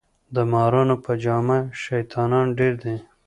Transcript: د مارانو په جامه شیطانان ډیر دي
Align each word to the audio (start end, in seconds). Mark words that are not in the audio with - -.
د 0.35 0.37
مارانو 0.51 0.95
په 1.05 1.11
جامه 1.23 1.59
شیطانان 1.83 2.47
ډیر 2.59 2.73
دي 2.83 2.95